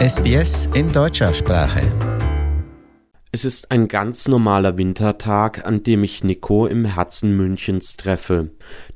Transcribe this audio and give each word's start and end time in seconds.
SBS 0.00 0.66
in 0.72 0.90
deutscher 0.90 1.34
Sprache. 1.34 1.82
Es 3.32 3.44
ist 3.44 3.70
ein 3.70 3.86
ganz 3.86 4.28
normaler 4.28 4.78
Wintertag, 4.78 5.66
an 5.66 5.82
dem 5.82 6.04
ich 6.04 6.24
Nico 6.24 6.66
im 6.66 6.86
Herzen 6.86 7.36
Münchens 7.36 7.98
treffe. 7.98 8.48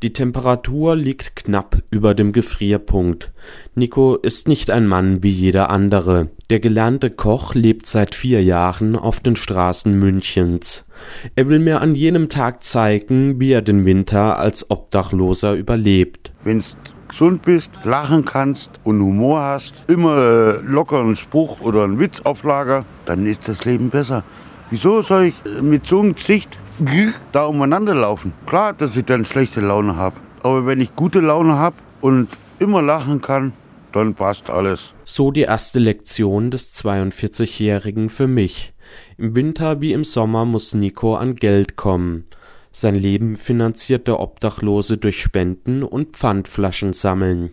Die 0.03 0.15
Temperatur 0.15 0.97
liegt 0.97 1.37
knapp 1.37 1.83
über 1.91 2.15
dem 2.15 2.33
Gefrierpunkt. 2.33 3.35
Nico 3.75 4.17
ist 4.17 4.49
nicht 4.49 4.71
ein 4.71 4.87
Mann 4.87 5.23
wie 5.23 5.29
jeder 5.29 5.69
andere. 5.69 6.31
Der 6.49 6.61
gelernte 6.61 7.11
Koch 7.11 7.53
lebt 7.55 7.85
seit 7.85 8.15
vier 8.15 8.43
Jahren 8.43 8.97
auf 8.97 9.21
den 9.21 9.37
Straßen 9.37 9.93
Münchens. 9.93 10.87
Er 11.35 11.51
will 11.51 11.59
mir 11.59 11.83
an 11.83 11.95
jenem 11.95 12.31
Tag 12.31 12.65
zeigen, 12.65 13.39
wie 13.39 13.53
er 13.53 13.61
den 13.61 13.85
Winter 13.85 14.39
als 14.39 14.71
Obdachloser 14.71 15.53
überlebt. 15.53 16.33
Wenn's 16.45 16.79
gesund 17.15 17.43
bist, 17.43 17.71
lachen 17.85 18.25
kannst 18.25 18.71
und 18.83 19.01
Humor 19.01 19.41
hast, 19.41 19.85
immer 19.87 20.19
äh, 20.19 20.61
locker 20.63 20.99
einen 20.99 21.15
Spruch 21.15 21.61
oder 21.61 21.85
einen 21.85 22.01
Witz 22.01 22.21
auf 22.25 22.43
Lager, 22.43 22.85
dann 23.05 23.25
ist 23.25 23.47
das 23.47 23.65
Leben 23.65 23.89
besser. 23.89 24.25
Wieso 24.71 25.01
soll 25.01 25.27
ich 25.27 25.35
äh, 25.47 25.63
mit 25.63 25.87
so 25.87 26.01
einem 26.01 26.17
Gesicht 26.17 26.59
da 27.31 27.45
umeinander 27.45 27.95
laufen? 27.95 28.33
Klar, 28.47 28.73
dass 28.73 28.97
ich 28.97 29.05
dann 29.05 29.25
schlechte 29.25 29.61
Laune 29.61 29.95
habe. 29.95 30.17
Aber 30.43 30.67
wenn 30.67 30.81
ich 30.81 30.97
gute 30.97 31.21
Laune 31.21 31.55
habe 31.55 31.77
und 32.01 32.31
immer 32.59 32.83
lachen 32.83 33.23
kann, 33.23 33.53
dann 33.93 34.15
passt 34.15 34.51
alles. 34.51 34.93
So 35.05 35.31
die 35.31 35.43
erste 35.43 35.79
Lektion 35.79 36.51
des 36.51 36.75
42-Jährigen 36.75 38.11
für 38.11 38.27
mich. 38.27 38.75
Im 39.19 39.37
Winter 39.37 39.81
wie 39.81 39.93
im 39.93 40.03
Sommer 40.03 40.45
muss 40.45 40.75
Nico 40.75 41.15
an 41.15 41.37
Geld 41.37 41.77
kommen. 41.77 42.25
Sein 42.77 42.97
Leben 42.97 43.37
finanziert 43.37 44.09
der 44.09 44.19
Obdachlose 44.19 44.99
durch 44.99 45.23
Spenden 45.23 45.85
und 45.85 46.17
Pfandflaschen 46.17 46.93
sammeln. 46.93 47.51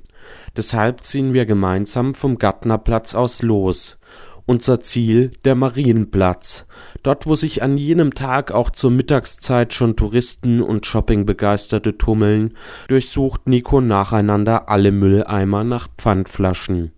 Deshalb 0.58 1.04
ziehen 1.04 1.34
wir 1.34 1.46
gemeinsam 1.46 2.16
vom 2.16 2.40
Gärtnerplatz 2.40 3.14
aus 3.14 3.44
los. 3.44 4.00
Unser 4.48 4.80
Ziel 4.80 5.34
der 5.46 5.54
Marienplatz. 5.54 6.66
Dort, 7.04 7.28
wo 7.28 7.36
sich 7.36 7.62
an 7.62 7.78
jenem 7.78 8.16
Tag 8.16 8.52
auch 8.52 8.72
zur 8.72 8.90
Mittagszeit 8.90 9.74
schon 9.74 9.96
Touristen 9.96 10.60
und 10.60 10.88
Shoppingbegeisterte 10.88 12.00
tummeln, 12.00 12.56
durchsucht 12.88 13.48
Nico 13.48 13.80
nacheinander 13.80 14.70
alle 14.70 14.92
Mülleimer 14.92 15.64
nach 15.64 15.88
Pfandflaschen. 16.00 16.94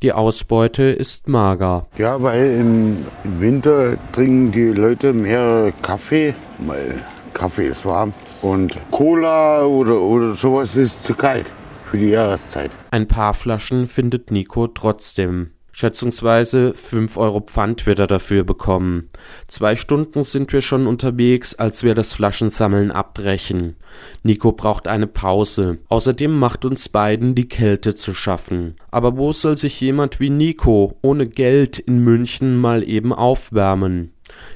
Die 0.00 0.12
Ausbeute 0.12 0.84
ist 0.84 1.28
mager. 1.28 1.86
Ja, 1.98 2.22
weil 2.22 2.58
im, 2.58 2.96
Winter 3.24 3.98
trinken 4.12 4.52
die 4.52 4.72
Leute 4.72 5.12
mehr 5.12 5.70
Kaffee, 5.82 6.34
weil 6.58 7.04
Kaffee 7.32 7.68
ist 7.68 7.84
warm. 7.84 8.12
Und 8.42 8.76
Cola 8.90 9.64
oder, 9.64 10.00
oder 10.00 10.34
sowas 10.34 10.76
ist 10.76 11.04
zu 11.04 11.14
kalt 11.14 11.52
für 11.90 11.98
die 11.98 12.10
Jahreszeit. 12.10 12.70
Ein 12.90 13.08
paar 13.08 13.34
Flaschen 13.34 13.86
findet 13.86 14.30
Nico 14.30 14.66
trotzdem. 14.66 15.50
Schätzungsweise 15.74 16.74
5 16.74 17.16
Euro 17.16 17.40
Pfand 17.40 17.86
wird 17.86 17.98
er 17.98 18.06
dafür 18.06 18.44
bekommen. 18.44 19.08
Zwei 19.48 19.74
Stunden 19.74 20.22
sind 20.22 20.52
wir 20.52 20.60
schon 20.60 20.86
unterwegs, 20.86 21.54
als 21.54 21.82
wir 21.82 21.94
das 21.94 22.12
Flaschensammeln 22.12 22.92
abbrechen. 22.92 23.76
Nico 24.22 24.52
braucht 24.52 24.86
eine 24.86 25.06
Pause. 25.06 25.78
Außerdem 25.88 26.38
macht 26.38 26.66
uns 26.66 26.90
beiden 26.90 27.34
die 27.34 27.48
Kälte 27.48 27.94
zu 27.94 28.12
schaffen. 28.12 28.76
Aber 28.90 29.16
wo 29.16 29.32
soll 29.32 29.56
sich 29.56 29.80
jemand 29.80 30.20
wie 30.20 30.30
Nico 30.30 30.98
ohne 31.00 31.26
Geld 31.26 31.78
in 31.78 32.04
München 32.04 32.58
mal 32.58 32.86
eben 32.86 33.12
aufwärmen? 33.12 34.12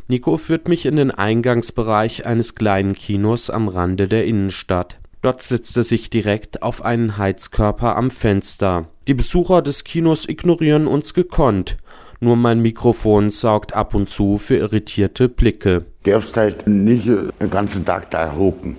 Nico 0.08 0.36
führt 0.36 0.68
mich 0.68 0.86
in 0.86 0.96
den 0.96 1.10
Eingangsbereich 1.10 2.26
eines 2.26 2.54
kleinen 2.54 2.94
Kinos 2.94 3.50
am 3.50 3.68
Rande 3.68 4.08
der 4.08 4.24
Innenstadt. 4.24 4.98
Dort 5.22 5.42
setzt 5.42 5.76
er 5.76 5.84
sich 5.84 6.10
direkt 6.10 6.62
auf 6.62 6.84
einen 6.84 7.18
Heizkörper 7.18 7.96
am 7.96 8.10
Fenster. 8.10 8.86
Die 9.08 9.14
Besucher 9.14 9.62
des 9.62 9.84
Kinos 9.84 10.28
ignorieren 10.28 10.86
uns 10.86 11.14
gekonnt. 11.14 11.78
Nur 12.20 12.36
mein 12.36 12.60
Mikrofon 12.60 13.30
sorgt 13.30 13.74
ab 13.74 13.94
und 13.94 14.08
zu 14.08 14.38
für 14.38 14.56
irritierte 14.56 15.28
Blicke. 15.28 15.84
Du 16.04 16.12
darfst 16.12 16.36
halt 16.36 16.66
nicht 16.66 17.06
den 17.06 17.50
ganzen 17.50 17.84
Tag 17.84 18.10
da 18.10 18.34
hocken. 18.34 18.76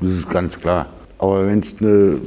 Das 0.00 0.10
ist 0.10 0.30
ganz 0.30 0.58
klar. 0.58 0.86
Aber 1.18 1.46
wenn 1.46 1.60
du 1.80 2.20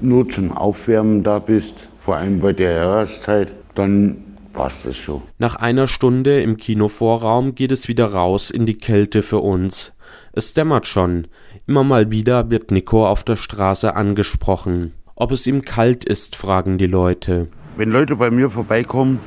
nur 0.00 0.28
zum 0.28 0.52
Aufwärmen 0.52 1.22
da 1.22 1.38
bist, 1.38 1.88
vor 1.98 2.16
allem 2.16 2.40
bei 2.40 2.52
der 2.52 2.72
Jahreszeit, 2.72 3.52
dann 3.74 4.16
passt 4.52 4.86
es 4.86 4.96
schon. 4.96 5.22
Nach 5.38 5.56
einer 5.56 5.86
Stunde 5.86 6.42
im 6.42 6.56
Kinovorraum 6.56 7.54
geht 7.54 7.72
es 7.72 7.88
wieder 7.88 8.12
raus 8.12 8.50
in 8.50 8.66
die 8.66 8.78
Kälte 8.78 9.22
für 9.22 9.38
uns. 9.38 9.92
Es 10.32 10.54
dämmert 10.54 10.86
schon. 10.86 11.28
Immer 11.66 11.84
mal 11.84 12.10
wieder 12.10 12.50
wird 12.50 12.70
Nico 12.70 13.06
auf 13.06 13.24
der 13.24 13.36
Straße 13.36 13.96
angesprochen. 13.96 14.92
Ob 15.14 15.32
es 15.32 15.46
ihm 15.46 15.62
kalt 15.62 16.04
ist, 16.04 16.36
fragen 16.36 16.78
die 16.78 16.86
Leute. 16.86 17.48
Wenn 17.76 17.90
Leute 17.90 18.16
bei 18.16 18.30
mir 18.30 18.50
vorbeikommen, 18.50 19.20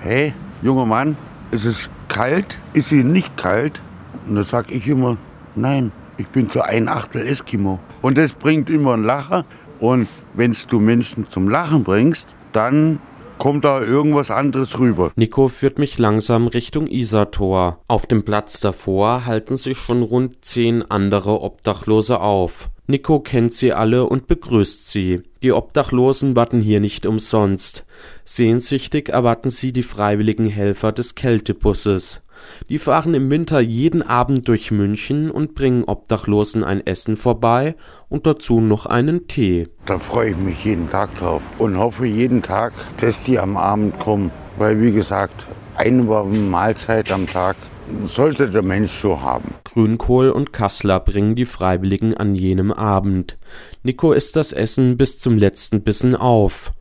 hey, 0.00 0.32
junger 0.62 0.86
Mann, 0.86 1.16
ist 1.50 1.64
es 1.64 1.90
kalt? 2.08 2.58
Ist 2.72 2.90
sie 2.90 3.04
nicht 3.04 3.36
kalt? 3.36 3.80
Und 4.26 4.36
dann 4.36 4.44
sage 4.44 4.72
ich 4.72 4.86
immer, 4.88 5.16
nein, 5.54 5.92
ich 6.16 6.28
bin 6.28 6.50
zu 6.50 6.62
ein 6.62 6.88
Achtel 6.88 7.26
Eskimo. 7.26 7.80
Und 8.02 8.18
das 8.18 8.32
bringt 8.32 8.70
immer 8.70 8.94
einen 8.94 9.04
Lacher. 9.04 9.44
Und 9.78 10.08
wenn 10.34 10.54
du 10.68 10.78
Menschen 10.78 11.28
zum 11.28 11.48
Lachen 11.48 11.82
bringst, 11.82 12.34
dann 12.52 13.00
kommt 13.40 13.64
da 13.64 13.82
irgendwas 13.82 14.30
anderes 14.30 14.78
rüber. 14.78 15.12
Nico 15.16 15.48
führt 15.48 15.78
mich 15.78 15.98
langsam 15.98 16.46
Richtung 16.46 16.86
Isartor. 16.86 17.80
Auf 17.88 18.06
dem 18.06 18.22
Platz 18.22 18.60
davor 18.60 19.24
halten 19.24 19.56
sich 19.56 19.78
schon 19.78 20.02
rund 20.02 20.44
zehn 20.44 20.88
andere 20.88 21.40
Obdachlose 21.40 22.20
auf. 22.20 22.68
Nico 22.86 23.20
kennt 23.20 23.54
sie 23.54 23.72
alle 23.72 24.04
und 24.04 24.26
begrüßt 24.26 24.90
sie. 24.90 25.22
Die 25.42 25.52
Obdachlosen 25.52 26.36
warten 26.36 26.60
hier 26.60 26.80
nicht 26.80 27.06
umsonst. 27.06 27.86
Sehnsüchtig 28.24 29.08
erwarten 29.08 29.48
sie 29.48 29.72
die 29.72 29.84
freiwilligen 29.84 30.46
Helfer 30.46 30.92
des 30.92 31.14
Kältebusses. 31.14 32.22
Die 32.68 32.78
fahren 32.78 33.14
im 33.14 33.30
Winter 33.30 33.60
jeden 33.60 34.02
Abend 34.02 34.48
durch 34.48 34.70
München 34.70 35.30
und 35.30 35.54
bringen 35.54 35.84
Obdachlosen 35.84 36.64
ein 36.64 36.86
Essen 36.86 37.16
vorbei 37.16 37.74
und 38.08 38.26
dazu 38.26 38.60
noch 38.60 38.86
einen 38.86 39.26
Tee. 39.26 39.68
Da 39.86 39.98
freue 39.98 40.30
ich 40.30 40.36
mich 40.36 40.64
jeden 40.64 40.90
Tag 40.90 41.14
drauf 41.16 41.42
und 41.58 41.78
hoffe 41.78 42.06
jeden 42.06 42.42
Tag, 42.42 42.72
dass 42.98 43.22
die 43.22 43.38
am 43.38 43.56
Abend 43.56 43.98
kommen. 43.98 44.30
Weil, 44.56 44.80
wie 44.80 44.92
gesagt, 44.92 45.46
eine 45.76 46.02
Mahlzeit 46.02 47.10
am 47.12 47.26
Tag 47.26 47.56
sollte 48.04 48.48
der 48.48 48.62
Mensch 48.62 48.92
schon 48.92 49.22
haben. 49.22 49.54
Grünkohl 49.64 50.30
und 50.30 50.52
Kassler 50.52 51.00
bringen 51.00 51.34
die 51.34 51.46
Freiwilligen 51.46 52.16
an 52.16 52.34
jenem 52.34 52.72
Abend. 52.72 53.38
Nico 53.82 54.12
isst 54.12 54.36
das 54.36 54.52
Essen 54.52 54.96
bis 54.96 55.18
zum 55.18 55.38
letzten 55.38 55.82
Bissen 55.82 56.14
auf. 56.14 56.72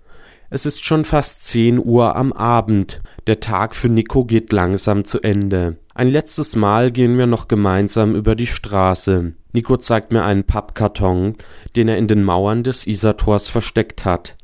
Es 0.52 0.66
ist 0.66 0.84
schon 0.84 1.06
fast 1.06 1.46
zehn 1.46 1.78
Uhr 1.78 2.16
am 2.16 2.34
Abend. 2.34 3.04
Der 3.28 3.40
Tag 3.40 3.76
für 3.76 3.88
Nico 3.88 4.26
geht 4.26 4.52
langsam 4.52 5.06
zu 5.06 5.22
Ende. 5.22 5.78
Ein 5.94 6.10
letztes 6.10 6.56
Mal 6.56 6.92
gehen 6.92 7.20
wir 7.20 7.28
noch 7.28 7.48
gemeinsam 7.48 8.16
über 8.16 8.34
die 8.34 8.48
Straße. 8.48 9.34
Nico 9.54 9.78
zeigt 9.78 10.12
mir 10.12 10.24
einen 10.24 10.46
Pappkarton, 10.46 11.36
den 11.76 11.88
er 11.88 12.00
in 12.00 12.08
den 12.08 12.24
Mauern 12.24 12.64
des 12.64 12.88
Isartors 12.88 13.48
versteckt 13.50 14.06
hat. 14.06 14.38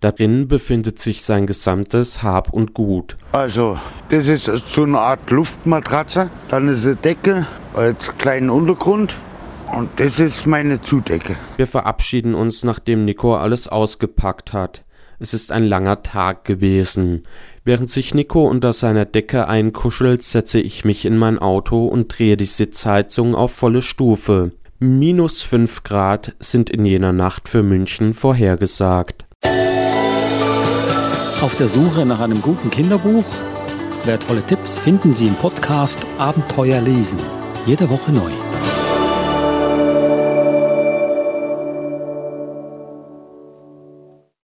Darin 0.00 0.48
befindet 0.48 0.98
sich 0.98 1.22
sein 1.22 1.46
gesamtes 1.46 2.22
Hab 2.22 2.50
und 2.50 2.72
Gut. 2.72 3.18
Also, 3.32 3.78
das 4.08 4.28
ist 4.28 4.46
so 4.46 4.84
eine 4.84 5.00
Art 5.00 5.30
Luftmatratze. 5.30 6.30
Dann 6.48 6.68
ist 6.68 6.86
eine 6.86 6.96
Decke 6.96 7.46
als 7.74 8.16
kleinen 8.16 8.48
Untergrund. 8.48 9.16
Und 9.70 9.90
das 10.00 10.18
ist 10.18 10.46
meine 10.46 10.80
Zudecke. 10.80 11.36
Wir 11.58 11.66
verabschieden 11.66 12.34
uns, 12.34 12.64
nachdem 12.64 13.04
Nico 13.04 13.36
alles 13.36 13.68
ausgepackt 13.68 14.54
hat. 14.54 14.82
Es 15.22 15.34
ist 15.34 15.52
ein 15.52 15.62
langer 15.62 16.02
Tag 16.02 16.44
gewesen. 16.44 17.22
Während 17.64 17.88
sich 17.88 18.12
Nico 18.12 18.42
unter 18.48 18.72
seiner 18.72 19.04
Decke 19.04 19.46
einkuschelt, 19.46 20.24
setze 20.24 20.58
ich 20.58 20.84
mich 20.84 21.04
in 21.04 21.16
mein 21.16 21.38
Auto 21.38 21.86
und 21.86 22.18
drehe 22.18 22.36
die 22.36 22.44
Sitzheizung 22.44 23.36
auf 23.36 23.52
volle 23.52 23.82
Stufe. 23.82 24.50
Minus 24.80 25.42
fünf 25.42 25.84
Grad 25.84 26.34
sind 26.40 26.70
in 26.70 26.84
jener 26.84 27.12
Nacht 27.12 27.48
für 27.48 27.62
München 27.62 28.14
vorhergesagt. 28.14 29.24
Auf 31.40 31.54
der 31.56 31.68
Suche 31.68 32.04
nach 32.04 32.18
einem 32.18 32.42
guten 32.42 32.70
Kinderbuch? 32.70 33.24
Wertvolle 34.04 34.42
Tipps 34.44 34.80
finden 34.80 35.14
Sie 35.14 35.28
im 35.28 35.34
Podcast 35.36 36.00
Abenteuer 36.18 36.80
lesen. 36.80 37.20
Jede 37.64 37.88
Woche 37.88 38.10
neu. 38.10 38.32